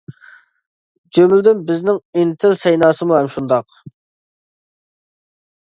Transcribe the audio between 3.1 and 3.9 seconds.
ھەم شۇنداق.